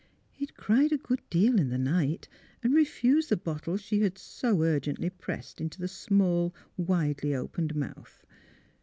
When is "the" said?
1.69-1.77, 3.29-3.37, 5.79-5.87